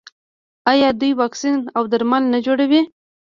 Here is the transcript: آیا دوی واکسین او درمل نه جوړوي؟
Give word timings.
آیا 0.71 0.89
دوی 0.99 1.11
واکسین 1.21 1.55
او 1.77 1.83
درمل 1.91 2.23
نه 2.33 2.39
جوړوي؟ 2.45 2.81